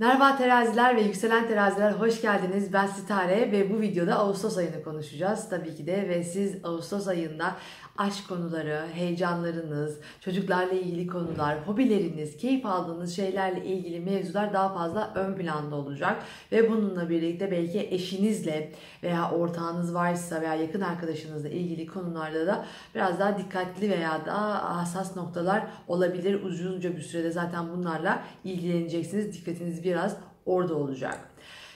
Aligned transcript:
Merhaba 0.00 0.36
teraziler 0.36 0.96
ve 0.96 1.02
yükselen 1.02 1.48
teraziler 1.48 1.92
hoş 1.92 2.22
geldiniz. 2.22 2.72
Ben 2.72 2.86
Sitare 2.86 3.52
ve 3.52 3.70
bu 3.70 3.80
videoda 3.80 4.18
Ağustos 4.18 4.58
ayını 4.58 4.82
konuşacağız 4.82 5.48
tabii 5.50 5.74
ki 5.74 5.86
de 5.86 6.08
ve 6.08 6.24
siz 6.24 6.64
Ağustos 6.64 7.08
ayında 7.08 7.56
aşk 7.98 8.28
konuları, 8.28 8.86
heyecanlarınız, 8.92 9.98
çocuklarla 10.20 10.72
ilgili 10.72 11.06
konular, 11.06 11.58
hobileriniz, 11.66 12.36
keyif 12.36 12.66
aldığınız 12.66 13.16
şeylerle 13.16 13.64
ilgili 13.64 14.00
mevzular 14.00 14.52
daha 14.52 14.74
fazla 14.74 15.12
ön 15.14 15.34
planda 15.34 15.76
olacak 15.76 16.22
ve 16.52 16.70
bununla 16.70 17.10
birlikte 17.10 17.50
belki 17.50 17.88
eşinizle 17.90 18.72
veya 19.02 19.30
ortağınız 19.30 19.94
varsa 19.94 20.40
veya 20.40 20.54
yakın 20.54 20.80
arkadaşınızla 20.80 21.48
ilgili 21.48 21.86
konularda 21.86 22.46
da 22.46 22.64
biraz 22.94 23.20
daha 23.20 23.38
dikkatli 23.38 23.90
veya 23.90 24.20
daha 24.26 24.76
hassas 24.76 25.16
noktalar 25.16 25.66
olabilir. 25.88 26.42
Uzunca 26.42 26.96
bir 26.96 27.02
sürede 27.02 27.30
zaten 27.30 27.68
bunlarla 27.76 28.22
ilgileneceksiniz. 28.44 29.32
Dikkatiniz 29.32 29.84
biraz 29.84 30.16
orada 30.46 30.74
olacak. 30.74 31.18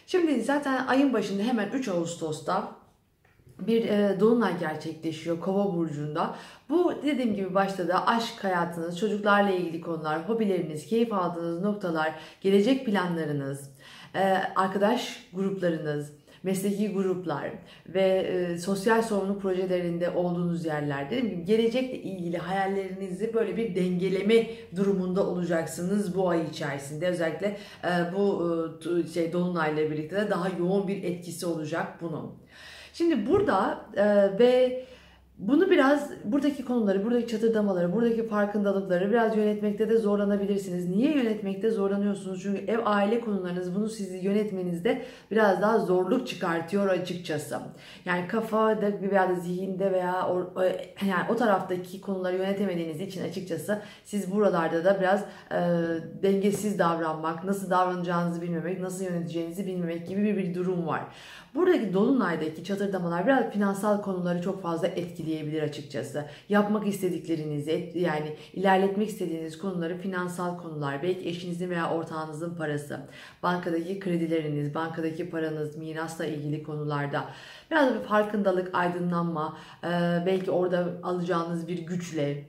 Şimdi 0.06 0.42
zaten 0.42 0.86
ayın 0.86 1.12
başında 1.12 1.42
hemen 1.42 1.68
3 1.68 1.88
Ağustos'ta 1.88 2.81
bir 3.66 3.84
e, 3.84 4.20
dolunay 4.20 4.58
gerçekleşiyor 4.60 5.40
Kova 5.40 5.74
burcunda. 5.74 6.34
Bu 6.68 6.92
dediğim 7.02 7.34
gibi 7.34 7.54
başta 7.54 7.88
da 7.88 8.06
aşk 8.06 8.44
hayatınız, 8.44 8.98
çocuklarla 8.98 9.50
ilgili 9.50 9.80
konular, 9.80 10.28
hobileriniz, 10.28 10.86
keyif 10.86 11.12
aldığınız 11.12 11.62
noktalar, 11.62 12.12
gelecek 12.40 12.86
planlarınız, 12.86 13.70
e, 14.14 14.20
arkadaş 14.56 15.26
gruplarınız, 15.32 16.12
mesleki 16.42 16.92
gruplar 16.92 17.50
ve 17.88 18.02
e, 18.02 18.58
sosyal 18.58 19.02
sorumluluk 19.02 19.42
projelerinde 19.42 20.10
olduğunuz 20.10 20.64
yerler 20.64 21.10
dediğim 21.10 21.30
gibi 21.30 21.44
gelecekle 21.44 22.02
ilgili 22.02 22.38
hayallerinizi 22.38 23.34
böyle 23.34 23.56
bir 23.56 23.74
dengeleme 23.74 24.46
durumunda 24.76 25.26
olacaksınız 25.26 26.16
bu 26.16 26.28
ay 26.28 26.46
içerisinde 26.50 27.06
özellikle 27.06 27.56
e, 27.84 27.88
bu 28.16 28.48
e, 29.06 29.08
şey 29.08 29.32
dolunayla 29.32 29.90
birlikte 29.90 30.16
de 30.16 30.30
daha 30.30 30.48
yoğun 30.48 30.88
bir 30.88 31.02
etkisi 31.02 31.46
olacak 31.46 31.98
bunun. 32.00 32.42
Şimdi 32.92 33.26
burada 33.26 33.80
e, 33.96 34.38
ve 34.38 34.84
bunu 35.38 35.70
biraz 35.70 36.10
buradaki 36.24 36.64
konuları, 36.64 37.04
buradaki 37.04 37.26
çatırdamaları, 37.26 37.92
buradaki 37.92 38.28
farkındalıkları 38.28 39.10
biraz 39.10 39.36
yönetmekte 39.36 39.88
de 39.88 39.96
zorlanabilirsiniz. 39.96 40.88
Niye 40.88 41.16
yönetmekte 41.16 41.70
zorlanıyorsunuz? 41.70 42.42
Çünkü 42.42 42.64
ev 42.66 42.78
aile 42.84 43.20
konularınız 43.20 43.74
bunu 43.74 43.88
sizi 43.88 44.16
yönetmenizde 44.16 45.02
biraz 45.30 45.62
daha 45.62 45.78
zorluk 45.78 46.26
çıkartıyor 46.26 46.88
açıkçası. 46.88 47.58
Yani 48.04 48.28
kafada 48.28 48.92
veya 49.10 49.28
da 49.28 49.34
zihinde 49.34 49.92
veya 49.92 50.28
o, 50.28 50.62
yani 51.06 51.30
o 51.30 51.36
taraftaki 51.36 52.00
konuları 52.00 52.36
yönetemediğiniz 52.36 53.00
için 53.00 53.28
açıkçası 53.28 53.82
siz 54.04 54.32
buralarda 54.32 54.84
da 54.84 55.00
biraz 55.00 55.24
e, 55.50 55.58
dengesiz 56.22 56.78
davranmak, 56.78 57.44
nasıl 57.44 57.70
davranacağınızı 57.70 58.42
bilmemek, 58.42 58.80
nasıl 58.80 59.04
yöneteceğinizi 59.04 59.66
bilmemek 59.66 60.08
gibi 60.08 60.22
bir, 60.22 60.36
bir 60.36 60.54
durum 60.54 60.86
var. 60.86 61.02
Buradaki 61.54 61.94
dolunaydaki 61.94 62.64
çatırdamalar 62.64 63.26
biraz 63.26 63.50
finansal 63.50 64.02
konuları 64.02 64.42
çok 64.42 64.62
fazla 64.62 64.86
etkileyebilir 64.86 65.62
açıkçası. 65.62 66.24
Yapmak 66.48 66.86
istediklerinizi 66.86 67.92
yani 67.94 68.36
ilerletmek 68.52 69.08
istediğiniz 69.08 69.58
konuları 69.58 69.98
finansal 69.98 70.58
konular, 70.58 71.02
belki 71.02 71.28
eşinizin 71.28 71.70
veya 71.70 71.90
ortağınızın 71.94 72.54
parası, 72.54 73.00
bankadaki 73.42 74.00
kredileriniz, 74.00 74.74
bankadaki 74.74 75.30
paranız, 75.30 75.76
mirasla 75.76 76.24
ilgili 76.24 76.62
konularda 76.62 77.24
biraz 77.70 77.94
bir 77.94 78.00
farkındalık, 78.00 78.70
aydınlanma, 78.72 79.58
belki 80.26 80.50
orada 80.50 80.88
alacağınız 81.02 81.68
bir 81.68 81.78
güçle, 81.78 82.44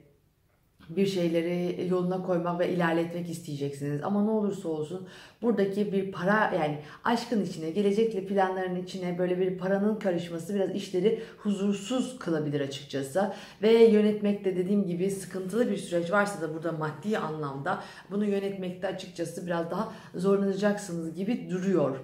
bir 0.90 1.06
şeyleri 1.06 1.88
yoluna 1.90 2.24
koymak 2.24 2.60
ve 2.60 2.70
ilerletmek 2.70 3.30
isteyeceksiniz. 3.30 4.04
Ama 4.04 4.24
ne 4.24 4.30
olursa 4.30 4.70
olsun 4.70 5.08
buradaki 5.42 5.94
bir 5.94 6.12
para 6.12 6.54
yani 6.56 6.80
aşkın 7.04 7.46
içine, 7.46 7.70
gelecekle 7.70 8.26
planların 8.26 8.76
içine 8.76 9.18
böyle 9.18 9.40
bir 9.40 9.58
paranın 9.58 9.96
karışması 9.96 10.56
biraz 10.56 10.76
işleri 10.76 11.24
huzursuz 11.38 12.20
kılabilir 12.20 12.62
açıkçası. 12.62 13.34
Ve 13.62 13.72
yönetmekte 13.72 14.56
dediğim 14.56 14.88
gibi 14.88 15.12
sıkıntılı 15.12 15.72
bir 15.72 15.78
süreç 15.78 16.12
varsa 16.12 16.42
da 16.42 16.54
burada 16.54 16.72
maddi 16.72 17.18
anlamda 17.18 17.84
bunu 18.12 18.26
yönetmekte 18.26 18.88
açıkçası 18.88 19.46
biraz 19.46 19.72
daha 19.72 19.94
zorlanacaksınız 20.16 21.16
gibi 21.16 21.50
duruyor. 21.50 22.00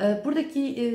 Ee, 0.00 0.22
buradaki 0.24 0.60
e, 0.60 0.86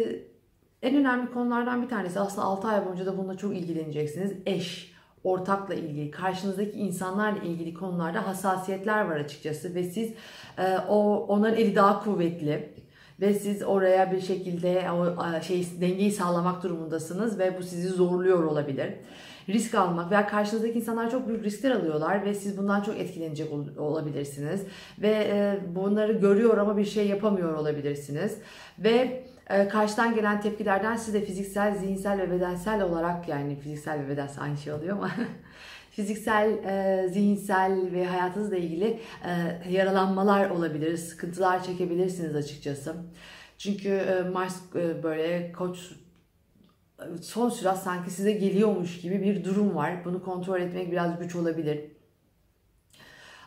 en 0.87 0.95
önemli 0.95 1.31
konulardan 1.31 1.83
bir 1.83 1.89
tanesi 1.89 2.19
aslında 2.19 2.47
6 2.47 2.67
ay 2.67 2.85
boyunca 2.85 3.05
da 3.05 3.17
bununla 3.17 3.37
çok 3.37 3.55
ilgileneceksiniz. 3.55 4.33
Eş 4.45 4.94
ortakla 5.25 5.73
ilgili, 5.73 6.11
karşınızdaki 6.11 6.79
insanlarla 6.79 7.39
ilgili 7.39 7.73
konularda 7.73 8.27
hassasiyetler 8.27 9.01
var 9.01 9.15
açıkçası 9.15 9.75
ve 9.75 9.83
siz 9.83 10.11
e, 10.57 10.77
o 10.89 11.25
onların 11.27 11.57
eli 11.57 11.75
daha 11.75 12.03
kuvvetli 12.03 12.69
ve 13.21 13.33
siz 13.33 13.63
oraya 13.63 14.11
bir 14.11 14.21
şekilde 14.21 14.91
o 14.91 15.41
şey 15.41 15.67
dengeyi 15.81 16.11
sağlamak 16.11 16.63
durumundasınız 16.63 17.39
ve 17.39 17.57
bu 17.59 17.63
sizi 17.63 17.89
zorluyor 17.89 18.43
olabilir. 18.43 18.93
Risk 19.49 19.75
almak 19.75 20.11
veya 20.11 20.27
karşınızdaki 20.27 20.79
insanlar 20.79 21.11
çok 21.11 21.27
büyük 21.27 21.43
riskler 21.43 21.71
alıyorlar 21.71 22.25
ve 22.25 22.33
siz 22.33 22.57
bundan 22.57 22.81
çok 22.81 22.97
etkilenecek 22.97 23.51
olabilirsiniz 23.77 24.61
ve 25.01 25.09
e, 25.09 25.59
bunları 25.75 26.13
görüyor 26.13 26.57
ama 26.57 26.77
bir 26.77 26.85
şey 26.85 27.07
yapamıyor 27.07 27.53
olabilirsiniz 27.53 28.37
ve 28.79 29.24
karşıdan 29.45 30.15
gelen 30.15 30.41
tepkilerden 30.41 30.95
siz 30.95 31.13
de 31.13 31.21
fiziksel, 31.25 31.75
zihinsel 31.75 32.19
ve 32.19 32.31
bedensel 32.31 32.81
olarak 32.81 33.27
yani 33.27 33.59
fiziksel 33.59 33.99
ve 33.99 34.09
bedensel 34.09 34.43
aynı 34.43 34.57
şey 34.57 34.73
oluyor 34.73 34.97
ama 34.97 35.11
fiziksel, 35.91 36.51
e, 36.51 37.07
zihinsel 37.09 37.91
ve 37.91 38.05
hayatınızla 38.05 38.57
ilgili 38.57 38.99
e, 39.25 39.71
yaralanmalar 39.71 40.49
olabilir, 40.49 40.97
sıkıntılar 40.97 41.63
çekebilirsiniz 41.63 42.35
açıkçası. 42.35 42.95
Çünkü 43.57 43.89
e, 43.89 44.21
Mars 44.21 44.61
böyle 45.03 45.51
koç 45.51 45.91
son 47.21 47.49
sürat 47.49 47.83
sanki 47.83 48.11
size 48.11 48.31
geliyormuş 48.31 49.01
gibi 49.01 49.21
bir 49.21 49.43
durum 49.43 49.75
var. 49.75 50.05
Bunu 50.05 50.23
kontrol 50.23 50.61
etmek 50.61 50.91
biraz 50.91 51.19
güç 51.19 51.35
olabilir. 51.35 51.94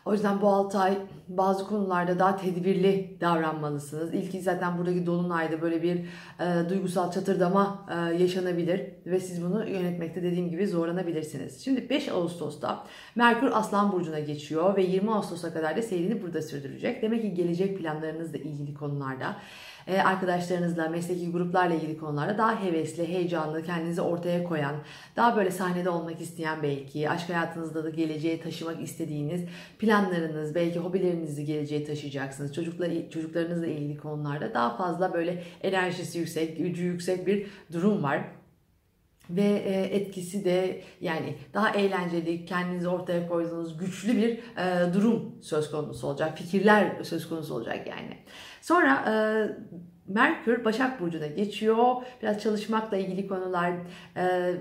O 0.09 0.13
yüzden 0.13 0.41
bu 0.41 0.47
6 0.47 0.79
ay 0.79 0.97
bazı 1.27 1.67
konularda 1.67 2.19
daha 2.19 2.37
tedbirli 2.37 3.17
davranmalısınız. 3.21 4.13
İlki 4.13 4.41
zaten 4.41 4.77
buradaki 4.77 5.05
dolunayda 5.05 5.61
böyle 5.61 5.83
bir 5.83 5.95
e, 6.39 6.69
duygusal 6.69 7.11
çatırdama 7.11 7.85
e, 7.89 8.15
yaşanabilir 8.23 8.81
ve 9.05 9.19
siz 9.19 9.43
bunu 9.43 9.69
yönetmekte 9.69 10.23
dediğim 10.23 10.49
gibi 10.49 10.67
zorlanabilirsiniz. 10.67 11.63
Şimdi 11.63 11.89
5 11.89 12.09
Ağustos'ta 12.09 12.83
Merkür 13.15 13.49
Aslan 13.53 13.91
Burcu'na 13.91 14.19
geçiyor 14.19 14.75
ve 14.75 14.83
20 14.83 15.13
Ağustos'a 15.13 15.53
kadar 15.53 15.77
da 15.77 15.81
seyrini 15.81 16.21
burada 16.21 16.41
sürdürecek. 16.41 17.01
Demek 17.01 17.21
ki 17.21 17.33
gelecek 17.33 17.79
planlarınızla 17.79 18.37
ilgili 18.37 18.73
konularda 18.73 19.35
arkadaşlarınızla, 19.97 20.89
mesleki 20.89 21.31
gruplarla 21.31 21.73
ilgili 21.73 21.97
konularda 21.97 22.37
daha 22.37 22.63
hevesli, 22.63 23.07
heyecanlı, 23.07 23.63
kendinizi 23.63 24.01
ortaya 24.01 24.43
koyan, 24.43 24.75
daha 25.15 25.37
böyle 25.37 25.51
sahnede 25.51 25.89
olmak 25.89 26.21
isteyen 26.21 26.63
belki, 26.63 27.09
aşk 27.09 27.29
hayatınızda 27.29 27.83
da 27.83 27.89
geleceğe 27.89 28.41
taşımak 28.41 28.81
istediğiniz 28.81 29.41
planlarınız, 29.79 30.55
belki 30.55 30.79
hobilerinizi 30.79 31.45
geleceğe 31.45 31.83
taşıyacaksınız. 31.83 32.53
Çocukla, 32.53 33.09
çocuklarınızla 33.09 33.67
ilgili 33.67 33.97
konularda 33.97 34.53
daha 34.53 34.77
fazla 34.77 35.13
böyle 35.13 35.43
enerjisi 35.63 36.19
yüksek, 36.19 36.57
gücü 36.57 36.85
yüksek 36.85 37.27
bir 37.27 37.47
durum 37.73 38.03
var 38.03 38.38
ve 39.29 39.63
e, 39.65 39.95
etkisi 39.95 40.45
de 40.45 40.81
yani 41.01 41.35
daha 41.53 41.69
eğlenceli, 41.69 42.45
kendinizi 42.45 42.87
ortaya 42.87 43.27
koyduğunuz 43.27 43.77
güçlü 43.77 44.17
bir 44.17 44.29
e, 44.29 44.93
durum 44.93 45.35
söz 45.41 45.71
konusu 45.71 46.07
olacak, 46.07 46.37
fikirler 46.37 47.03
söz 47.03 47.29
konusu 47.29 47.55
olacak 47.55 47.87
yani. 47.87 48.17
Sonra 48.61 49.05
e, 49.07 49.13
Merkür 50.07 50.65
Başak 50.65 51.01
Burcu'na 51.01 51.27
geçiyor. 51.27 51.95
Biraz 52.21 52.41
çalışmakla 52.41 52.97
ilgili 52.97 53.27
konular 53.27 53.73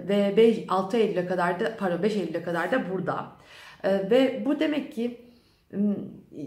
ve 0.08 0.34
5, 0.36 0.64
6 0.68 0.96
Eylül'e 0.96 1.26
kadar 1.26 1.60
da 1.60 1.76
pardon 1.76 2.02
5 2.02 2.16
Eylül'e 2.16 2.42
kadar 2.42 2.72
da 2.72 2.90
burada. 2.90 3.32
ve 3.84 4.42
bu 4.46 4.60
demek 4.60 4.92
ki 4.92 5.20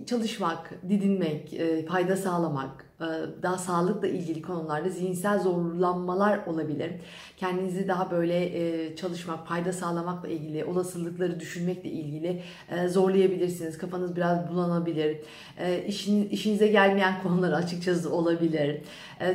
çalışmak, 0.05 0.73
didinmek, 0.89 1.61
fayda 1.87 2.17
sağlamak, 2.17 2.85
e, 3.01 3.05
daha 3.43 3.57
sağlıkla 3.57 4.07
ilgili 4.07 4.41
konularda 4.41 4.89
zihinsel 4.89 5.39
zorlanmalar 5.39 6.45
olabilir. 6.45 6.91
Kendinizi 7.37 7.87
daha 7.87 8.11
böyle 8.11 8.45
e, 8.45 8.95
çalışmak, 8.95 9.47
fayda 9.47 9.73
sağlamakla 9.73 10.27
ilgili, 10.27 10.65
olasılıkları 10.65 11.39
düşünmekle 11.39 11.89
ilgili 11.89 12.43
e, 12.69 12.87
zorlayabilirsiniz. 12.87 13.77
Kafanız 13.77 14.15
biraz 14.15 14.49
bulanabilir. 14.49 15.17
İşin, 15.87 16.29
işinize 16.29 16.67
gelmeyen 16.67 17.21
konular 17.23 17.51
açıkçası 17.51 18.13
olabilir. 18.13 18.81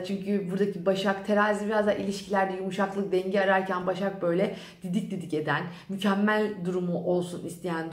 Çünkü 0.06 0.50
buradaki 0.50 0.86
Başak 0.86 1.26
terazi 1.26 1.66
biraz 1.66 1.86
da 1.86 1.94
ilişkilerde 1.94 2.56
yumuşaklık, 2.56 3.12
denge 3.12 3.40
ararken 3.40 3.86
Başak 3.86 4.22
böyle 4.22 4.56
didik 4.82 5.10
didik 5.10 5.34
eden, 5.34 5.62
mükemmel 5.88 6.54
durumu 6.64 7.04
olsun 7.04 7.46
isteyen 7.46 7.90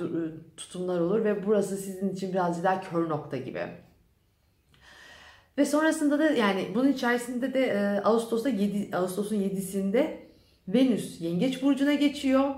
tutumlar 0.57 0.99
olur 0.99 1.25
ve 1.25 1.45
burası 1.45 1.77
sizin 1.77 2.09
için 2.09 2.33
birazcık 2.49 2.91
kör 2.91 3.09
nokta 3.09 3.37
gibi. 3.37 3.67
Ve 5.57 5.65
sonrasında 5.65 6.19
da 6.19 6.31
yani 6.31 6.67
bunun 6.75 6.91
içerisinde 6.91 7.53
de 7.53 7.65
e, 7.65 8.01
Ağustos'ta 8.03 8.49
7 8.49 8.95
Ağustos'un 8.95 9.35
7'sinde 9.35 10.07
Venüs 10.67 11.21
Yengeç 11.21 11.61
burcuna 11.61 11.93
geçiyor. 11.93 12.49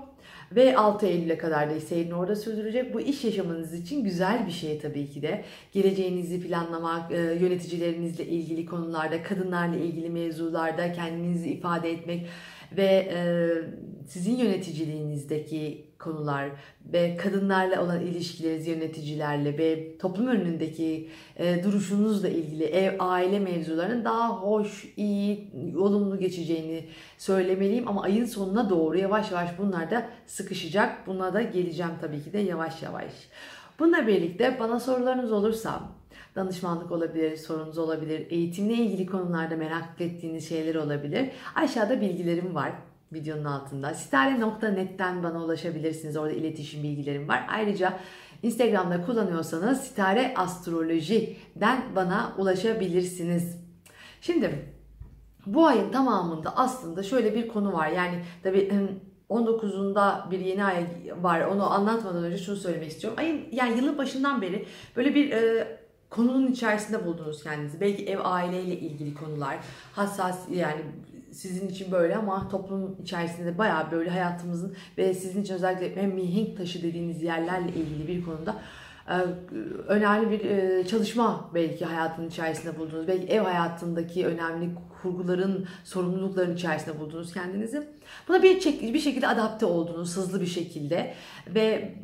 Ve 0.52 0.76
6 0.76 1.06
Eylül'e 1.06 1.38
kadar 1.38 1.70
da 1.70 1.80
seyrini 1.80 2.14
orada 2.14 2.36
sürdürecek. 2.36 2.94
Bu 2.94 3.00
iş 3.00 3.24
yaşamınız 3.24 3.74
için 3.74 4.04
güzel 4.04 4.46
bir 4.46 4.52
şey 4.52 4.78
tabii 4.78 5.10
ki 5.10 5.22
de. 5.22 5.44
Geleceğinizi 5.72 6.40
planlamak, 6.40 7.12
e, 7.12 7.16
yöneticilerinizle 7.16 8.26
ilgili 8.26 8.66
konularda, 8.66 9.22
kadınlarla 9.22 9.76
ilgili 9.76 10.10
mevzularda 10.10 10.92
kendinizi 10.92 11.48
ifade 11.48 11.90
etmek 11.90 12.26
ve 12.76 13.08
e, 13.12 13.18
sizin 14.08 14.36
yöneticiliğinizdeki 14.36 15.85
konular 16.06 16.50
ve 16.92 17.16
kadınlarla 17.16 17.84
olan 17.84 18.00
ilişkileriniz 18.00 18.66
yöneticilerle 18.66 19.58
ve 19.58 19.98
toplum 19.98 20.26
önündeki 20.26 21.08
e, 21.36 21.64
duruşunuzla 21.64 22.28
ilgili 22.28 22.64
ev 22.64 22.96
aile 22.98 23.38
mevzularının 23.38 24.04
daha 24.04 24.28
hoş, 24.28 24.92
iyi, 24.96 25.50
olumlu 25.78 26.18
geçeceğini 26.18 26.84
söylemeliyim 27.18 27.88
ama 27.88 28.02
ayın 28.02 28.24
sonuna 28.24 28.70
doğru 28.70 28.98
yavaş 28.98 29.30
yavaş 29.30 29.58
bunlar 29.58 29.90
da 29.90 30.08
sıkışacak. 30.26 31.06
Buna 31.06 31.34
da 31.34 31.42
geleceğim 31.42 31.92
tabii 32.00 32.22
ki 32.22 32.32
de 32.32 32.38
yavaş 32.38 32.82
yavaş. 32.82 33.12
Bununla 33.78 34.06
birlikte 34.06 34.56
bana 34.60 34.80
sorularınız 34.80 35.32
olursa 35.32 35.80
danışmanlık 36.36 36.92
olabilir, 36.92 37.36
sorunuz 37.36 37.78
olabilir, 37.78 38.26
eğitimle 38.30 38.74
ilgili 38.74 39.06
konularda 39.06 39.56
merak 39.56 40.00
ettiğiniz 40.00 40.48
şeyler 40.48 40.74
olabilir. 40.74 41.30
Aşağıda 41.54 42.00
bilgilerim 42.00 42.54
var 42.54 42.72
videonun 43.12 43.44
altında. 43.44 43.94
Sitare.net'ten 43.94 45.22
bana 45.22 45.44
ulaşabilirsiniz. 45.44 46.16
Orada 46.16 46.32
iletişim 46.32 46.82
bilgilerim 46.82 47.28
var. 47.28 47.46
Ayrıca 47.48 47.98
Instagram'da 48.42 49.06
kullanıyorsanız 49.06 49.80
Sitare 49.80 50.34
Astroloji'den 50.36 51.82
bana 51.96 52.34
ulaşabilirsiniz. 52.38 53.56
Şimdi 54.20 54.72
bu 55.46 55.66
ayın 55.66 55.90
tamamında 55.90 56.56
aslında 56.56 57.02
şöyle 57.02 57.34
bir 57.34 57.48
konu 57.48 57.72
var. 57.72 57.88
Yani 57.88 58.22
tabii 58.42 58.90
19'unda 59.30 60.30
bir 60.30 60.40
yeni 60.40 60.64
ay 60.64 60.86
var. 61.20 61.40
Onu 61.40 61.72
anlatmadan 61.72 62.24
önce 62.24 62.38
şunu 62.38 62.56
söylemek 62.56 62.90
istiyorum. 62.90 63.18
Ayın 63.18 63.44
yani 63.52 63.78
yılın 63.78 63.98
başından 63.98 64.42
beri 64.42 64.66
böyle 64.96 65.14
bir 65.14 65.30
e, 65.30 65.68
konunun 66.10 66.52
içerisinde 66.52 67.06
buldunuz 67.06 67.42
kendinizi. 67.42 67.80
Belki 67.80 68.06
ev 68.06 68.18
aileyle 68.22 68.78
ilgili 68.78 69.14
konular, 69.14 69.58
hassas 69.92 70.38
yani 70.50 70.80
sizin 71.36 71.68
için 71.68 71.92
böyle 71.92 72.16
ama 72.16 72.48
toplum 72.48 72.96
içerisinde 73.02 73.58
bayağı 73.58 73.90
böyle 73.90 74.10
hayatımızın 74.10 74.76
ve 74.98 75.14
sizin 75.14 75.42
için 75.42 75.54
özellikle 75.54 76.06
mihenk 76.06 76.56
taşı 76.56 76.82
dediğiniz 76.82 77.22
yerlerle 77.22 77.68
ilgili 77.68 78.08
bir 78.08 78.24
konuda 78.24 78.56
e, 79.08 79.14
önemli 79.88 80.30
bir 80.30 80.50
e, 80.50 80.86
çalışma 80.86 81.50
belki 81.54 81.84
hayatın 81.84 82.28
içerisinde 82.28 82.78
buldunuz. 82.78 83.08
Belki 83.08 83.26
ev 83.26 83.40
hayatındaki 83.40 84.26
önemli 84.26 84.70
kurguların, 85.02 85.66
sorumlulukların 85.84 86.54
içerisinde 86.54 87.00
buldunuz 87.00 87.32
kendinizi. 87.32 87.82
Buna 88.28 88.42
bir, 88.42 88.64
bir 88.94 89.00
şekilde 89.00 89.28
adapte 89.28 89.66
oldunuz 89.66 90.16
hızlı 90.16 90.40
bir 90.40 90.46
şekilde 90.46 91.14
ve 91.54 91.94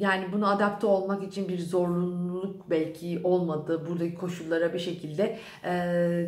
yani 0.00 0.24
bunu 0.32 0.48
adapte 0.48 0.86
olmak 0.86 1.22
için 1.22 1.48
bir 1.48 1.58
zorunluluk 1.58 2.70
belki 2.70 3.20
olmadı. 3.24 3.86
Buradaki 3.88 4.14
koşullara 4.14 4.74
bir 4.74 4.78
şekilde 4.78 5.38
e, 5.64 5.70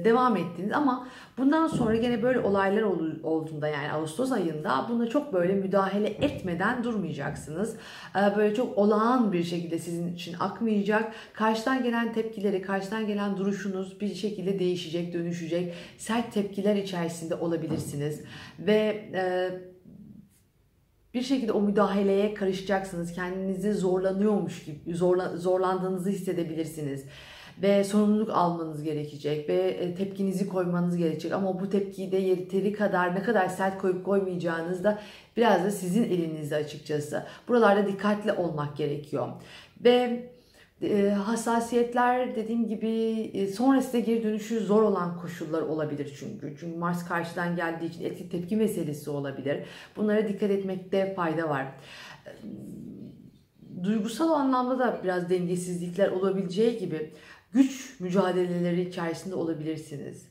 devam 0.05 0.37
ettiniz 0.37 0.73
ama 0.73 1.09
bundan 1.39 1.67
sonra 1.67 1.97
gene 1.97 2.23
böyle 2.23 2.41
olaylar 2.41 2.83
olduğunda 3.23 3.69
yani 3.69 3.93
Ağustos 3.93 4.33
ayında 4.33 4.87
buna 4.91 5.07
çok 5.07 5.33
böyle 5.33 5.55
müdahale 5.55 6.09
etmeden 6.09 6.85
durmayacaksınız. 6.85 7.77
E, 8.17 8.37
böyle 8.37 8.55
çok 8.55 8.79
olağan 8.79 9.33
bir 9.33 9.45
şekilde 9.45 9.79
sizin 9.79 10.15
için 10.15 10.37
akmayacak. 10.41 11.13
Karşıdan 11.33 11.83
gelen 11.83 12.13
tepkileri, 12.13 12.63
karşıdan 12.63 13.07
gelen 13.07 13.37
duruşunuz 13.37 14.01
bir 14.01 14.15
şekilde 14.15 14.59
değişecek, 14.59 15.15
dönüşecek. 15.15 15.75
Sert 15.99 16.33
tepkiler 16.33 16.77
içerisinde 16.77 17.35
olabilirsiniz 17.35 18.21
ve 18.59 19.05
e, 19.15 19.51
bir 21.15 21.23
şekilde 21.23 21.53
o 21.53 21.61
müdahaleye 21.61 22.35
karışacaksınız. 22.35 23.13
Kendinizi 23.13 23.75
zorlanıyormuş 23.75 24.65
gibi, 24.65 24.95
zorla, 24.95 25.37
zorlandığınızı 25.37 26.11
hissedebilirsiniz. 26.11 27.05
Ve 27.63 27.85
sorumluluk 27.85 28.31
almanız 28.31 28.83
gerekecek 28.83 29.49
ve 29.49 29.55
e, 29.55 29.95
tepkinizi 29.95 30.49
koymanız 30.49 30.97
gerekecek. 30.97 31.33
Ama 31.33 31.61
bu 31.61 31.71
tepkiyi 31.71 32.13
de 32.13 32.17
yeteri 32.17 32.73
kadar 32.73 33.15
ne 33.15 33.23
kadar 33.23 33.49
sert 33.49 33.79
koyup 33.79 34.05
koymayacağınız 34.05 34.85
da 34.85 34.99
biraz 35.37 35.65
da 35.65 35.71
sizin 35.71 36.05
elinizde 36.05 36.57
açıkçası. 36.57 37.27
Buralarda 37.49 37.87
dikkatli 37.89 38.33
olmak 38.33 38.77
gerekiyor. 38.77 39.29
Ve 39.85 40.23
hassasiyetler 41.11 42.37
dediğim 42.37 42.69
gibi 42.69 42.91
e, 43.35 43.47
sonrasında 43.47 43.99
geri 43.99 44.23
dönüşü 44.23 44.61
zor 44.61 44.83
olan 44.83 45.21
koşullar 45.21 45.63
olabilir 45.63 46.17
çünkü. 46.21 46.57
Çünkü 46.61 46.79
Mars 46.79 47.09
karşıdan 47.09 47.57
geldiği 47.57 47.87
için 47.87 48.05
etki 48.05 48.29
tepki 48.29 48.57
meselesi 48.57 49.11
olabilir. 49.11 49.59
Bunlara 49.97 50.29
dikkat 50.29 50.51
etmekte 50.51 51.15
fayda 51.15 51.49
var. 51.49 51.67
Duygusal 53.83 54.31
anlamda 54.31 54.79
da 54.79 55.01
biraz 55.05 55.31
dengesizlikler 55.31 56.09
olabileceği 56.09 56.79
gibi 56.79 57.13
güç 57.53 58.01
mücadeleleri 58.01 58.89
içerisinde 58.89 59.35
olabilirsiniz 59.35 60.27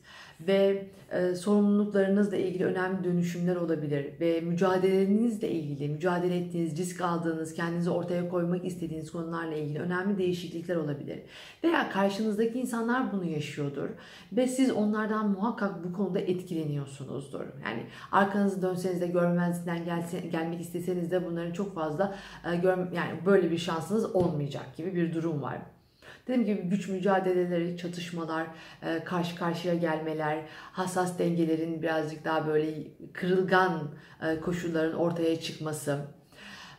ve 0.46 0.86
e, 1.10 1.34
sorumluluklarınızla 1.34 2.36
ilgili 2.36 2.64
önemli 2.64 3.04
dönüşümler 3.04 3.56
olabilir 3.56 4.06
ve 4.20 4.40
mücadelenizle 4.40 5.50
ilgili, 5.50 5.88
mücadele 5.88 6.36
ettiğiniz, 6.36 6.76
risk 6.76 7.00
aldığınız, 7.00 7.54
kendinizi 7.54 7.90
ortaya 7.90 8.28
koymak 8.28 8.64
istediğiniz 8.64 9.12
konularla 9.12 9.54
ilgili 9.54 9.78
önemli 9.78 10.18
değişiklikler 10.18 10.76
olabilir. 10.76 11.18
Veya 11.64 11.90
karşınızdaki 11.90 12.60
insanlar 12.60 13.12
bunu 13.12 13.24
yaşıyordur 13.24 13.88
ve 14.32 14.46
siz 14.46 14.70
onlardan 14.70 15.30
muhakkak 15.30 15.84
bu 15.84 15.92
konuda 15.92 16.18
etkileniyorsunuzdur. 16.18 17.44
Yani 17.64 17.86
arkanızı 18.12 18.62
dönseniz 18.62 19.00
de 19.00 19.06
görmezden 19.06 19.84
gelse, 19.84 20.20
gelmek 20.20 20.60
isteseniz 20.60 21.10
de 21.10 21.26
bunların 21.26 21.52
çok 21.52 21.74
fazla 21.74 22.14
e, 22.52 22.56
gör, 22.56 22.78
yani 22.78 23.26
böyle 23.26 23.50
bir 23.50 23.58
şansınız 23.58 24.16
olmayacak 24.16 24.76
gibi 24.76 24.94
bir 24.94 25.14
durum 25.14 25.42
var. 25.42 25.58
Dediğim 26.26 26.44
gibi 26.46 26.68
güç 26.68 26.88
mücadeleleri, 26.88 27.76
çatışmalar, 27.76 28.46
e, 28.82 29.04
karşı 29.04 29.36
karşıya 29.36 29.74
gelmeler, 29.74 30.38
hassas 30.72 31.18
dengelerin 31.18 31.82
birazcık 31.82 32.24
daha 32.24 32.46
böyle 32.46 32.74
kırılgan 33.12 33.90
e, 34.22 34.40
koşulların 34.40 34.94
ortaya 34.98 35.40
çıkması 35.40 36.06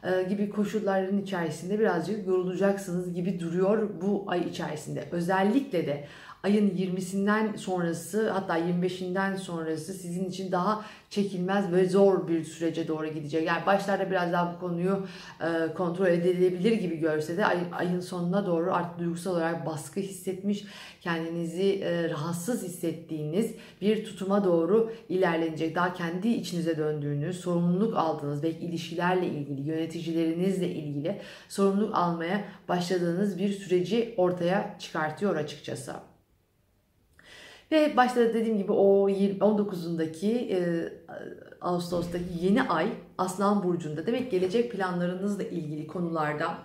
e, 0.04 0.24
gibi 0.24 0.50
koşulların 0.50 1.22
içerisinde 1.22 1.80
birazcık 1.80 2.28
yorulacaksınız 2.28 3.14
gibi 3.14 3.40
duruyor 3.40 3.90
bu 4.02 4.26
ay 4.28 4.50
içerisinde. 4.50 5.08
Özellikle 5.12 5.88
de 5.88 6.08
ayın 6.44 6.70
20'sinden 6.70 7.58
sonrası 7.58 8.30
hatta 8.30 8.60
25'inden 8.60 9.38
sonrası 9.38 9.94
sizin 9.94 10.26
için 10.26 10.52
daha 10.52 10.86
çekilmez 11.10 11.72
ve 11.72 11.90
zor 11.90 12.28
bir 12.28 12.44
sürece 12.44 12.88
doğru 12.88 13.08
gidecek. 13.08 13.48
Yani 13.48 13.66
başlarda 13.66 14.12
biraz 14.12 14.34
daha 14.34 14.54
bu 14.54 14.60
konuyu 14.60 15.08
e, 15.42 15.74
kontrol 15.74 16.08
edilebilir 16.08 16.72
gibi 16.72 16.98
görse 16.98 17.38
de 17.38 17.46
ay, 17.46 17.58
ayın 17.72 18.00
sonuna 18.00 18.46
doğru 18.46 18.74
artık 18.74 19.00
duygusal 19.00 19.32
olarak 19.32 19.66
baskı 19.66 20.00
hissetmiş, 20.00 20.66
kendinizi 21.02 21.80
e, 21.84 22.10
rahatsız 22.10 22.64
hissettiğiniz 22.64 23.56
bir 23.82 24.06
tutuma 24.06 24.44
doğru 24.44 24.94
ilerlenecek. 25.10 25.76
Daha 25.76 25.94
kendi 25.94 26.30
içinize 26.30 26.78
döndüğünüz, 26.78 27.40
sorumluluk 27.40 27.98
aldığınız 27.98 28.44
belki 28.44 28.66
ilişkilerle 28.66 29.28
ilgili, 29.28 29.70
yöneticilerinizle 29.70 30.70
ilgili 30.70 31.22
sorumluluk 31.50 31.96
almaya 31.96 32.44
başladığınız 32.70 33.38
bir 33.38 33.50
süreci 33.50 34.14
ortaya 34.18 34.76
çıkartıyor 34.80 35.36
açıkçası. 35.36 36.13
Ve 37.74 37.98
başta 37.98 38.20
da 38.20 38.34
dediğim 38.34 38.58
gibi 38.58 38.72
o 38.72 39.10
19'undaki 39.10 40.28
e, 40.28 40.90
Ağustos'taki 41.62 42.26
yeni 42.42 42.64
ay 42.64 42.88
Aslan 43.18 43.64
Burcu'nda. 43.64 44.06
Demek 44.06 44.32
gelecek 44.32 44.72
planlarınızla 44.72 45.44
ilgili 45.44 45.88
konularda 45.88 46.58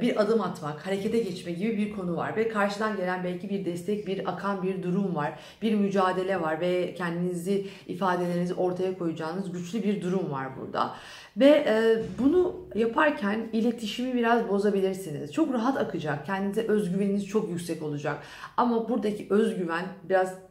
bir 0.00 0.22
adım 0.22 0.40
atmak, 0.40 0.86
harekete 0.86 1.18
geçme 1.18 1.52
gibi 1.52 1.76
bir 1.76 1.92
konu 1.92 2.16
var 2.16 2.36
ve 2.36 2.48
karşıdan 2.48 2.96
gelen 2.96 3.24
belki 3.24 3.50
bir 3.50 3.64
destek, 3.64 4.06
bir 4.06 4.32
akan 4.32 4.62
bir 4.62 4.82
durum 4.82 5.14
var, 5.14 5.32
bir 5.62 5.74
mücadele 5.74 6.40
var 6.40 6.60
ve 6.60 6.94
kendinizi 6.94 7.66
ifadelerinizi 7.86 8.54
ortaya 8.54 8.98
koyacağınız 8.98 9.52
güçlü 9.52 9.82
bir 9.82 10.02
durum 10.02 10.30
var 10.30 10.46
burada. 10.60 10.94
Ve 11.36 11.64
e, 11.68 12.02
bunu 12.18 12.56
yaparken 12.74 13.48
iletişimi 13.52 14.14
biraz 14.14 14.48
bozabilirsiniz. 14.48 15.32
Çok 15.32 15.54
rahat 15.54 15.76
akacak, 15.76 16.26
kendinize 16.26 16.62
özgüveniniz 16.62 17.26
çok 17.26 17.50
yüksek 17.50 17.82
olacak. 17.82 18.18
Ama 18.56 18.88
buradaki 18.88 19.26
özgüven 19.30 19.84
biraz 20.04 20.47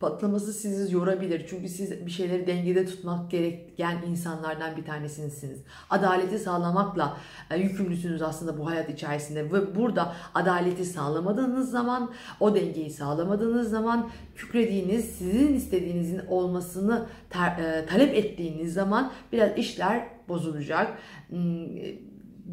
patlaması 0.00 0.52
sizi 0.52 0.94
yorabilir. 0.94 1.46
Çünkü 1.48 1.68
siz 1.68 2.06
bir 2.06 2.10
şeyleri 2.10 2.46
dengede 2.46 2.86
tutmak 2.86 3.30
gereken 3.30 3.98
insanlardan 4.08 4.76
bir 4.76 4.84
tanesisiniz. 4.84 5.62
Adaleti 5.90 6.38
sağlamakla 6.38 7.16
e, 7.50 7.58
yükümlüsünüz 7.58 8.22
aslında 8.22 8.58
bu 8.58 8.70
hayat 8.70 8.90
içerisinde 8.90 9.52
ve 9.52 9.74
burada 9.74 10.12
adaleti 10.34 10.84
sağlamadığınız 10.84 11.70
zaman, 11.70 12.10
o 12.40 12.54
dengeyi 12.54 12.90
sağlamadığınız 12.90 13.70
zaman 13.70 14.10
kükrediğiniz, 14.36 15.04
sizin 15.04 15.54
istediğinizin 15.54 16.20
olmasını 16.28 17.06
ter, 17.30 17.58
e, 17.58 17.86
talep 17.86 18.14
ettiğiniz 18.14 18.74
zaman 18.74 19.12
biraz 19.32 19.58
işler 19.58 20.08
bozulacak. 20.28 20.98
Hmm, 21.28 21.66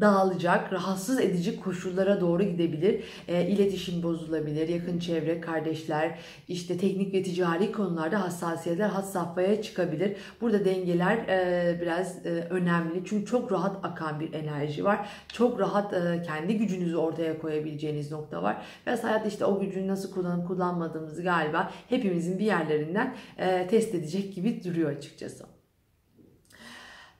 dağılacak, 0.00 0.72
rahatsız 0.72 1.20
edici 1.20 1.60
koşullara 1.60 2.20
doğru 2.20 2.42
gidebilir. 2.42 3.04
E, 3.28 3.46
iletişim 3.46 4.02
bozulabilir, 4.02 4.68
yakın 4.68 4.98
çevre, 4.98 5.40
kardeşler, 5.40 6.18
işte 6.48 6.78
teknik 6.78 7.14
ve 7.14 7.22
ticari 7.22 7.72
konularda 7.72 8.22
hassasiyetler 8.22 8.88
had 8.88 9.04
safhaya 9.04 9.62
çıkabilir. 9.62 10.16
Burada 10.40 10.64
dengeler 10.64 11.16
e, 11.16 11.78
biraz 11.80 12.26
e, 12.26 12.30
önemli 12.30 13.02
çünkü 13.04 13.26
çok 13.26 13.52
rahat 13.52 13.84
akan 13.84 14.20
bir 14.20 14.32
enerji 14.32 14.84
var. 14.84 15.08
Çok 15.28 15.60
rahat 15.60 15.92
e, 15.92 16.22
kendi 16.26 16.58
gücünüzü 16.58 16.96
ortaya 16.96 17.38
koyabileceğiniz 17.38 18.12
nokta 18.12 18.42
var. 18.42 18.56
Biraz 18.86 19.04
hayatta 19.04 19.28
işte 19.28 19.44
o 19.44 19.60
gücünü 19.60 19.88
nasıl 19.88 20.12
kullanıp 20.12 20.48
kullanmadığımızı 20.48 21.22
galiba 21.22 21.70
hepimizin 21.88 22.38
bir 22.38 22.44
yerlerinden 22.44 23.14
e, 23.38 23.66
test 23.66 23.94
edecek 23.94 24.34
gibi 24.34 24.64
duruyor 24.64 24.90
açıkçası. 24.90 25.61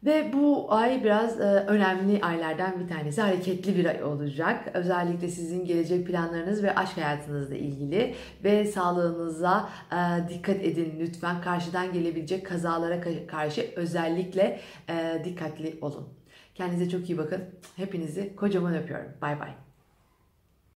Ve 0.04 0.32
bu 0.32 0.66
ay 0.72 1.04
biraz 1.04 1.40
e, 1.40 1.44
önemli 1.44 2.20
aylardan 2.22 2.80
bir 2.80 2.88
tanesi. 2.88 3.20
Hareketli 3.20 3.76
bir 3.76 3.84
ay 3.84 4.04
olacak. 4.04 4.70
Özellikle 4.74 5.28
sizin 5.28 5.64
gelecek 5.64 6.06
planlarınız 6.06 6.62
ve 6.62 6.74
aşk 6.74 6.96
hayatınızla 6.96 7.54
ilgili 7.54 8.14
ve 8.44 8.64
sağlığınıza 8.64 9.68
e, 9.92 10.28
dikkat 10.28 10.56
edin 10.56 10.94
lütfen. 11.00 11.40
Karşıdan 11.40 11.92
gelebilecek 11.92 12.46
kazalara 12.46 13.00
karşı 13.26 13.66
özellikle 13.76 14.60
e, 14.88 15.22
dikkatli 15.24 15.78
olun. 15.80 16.08
Kendinize 16.54 16.90
çok 16.90 17.10
iyi 17.10 17.18
bakın. 17.18 17.44
Hepinizi 17.76 18.36
kocaman 18.36 18.74
öpüyorum. 18.74 19.08
Bay 19.22 19.40
bay. 19.40 19.61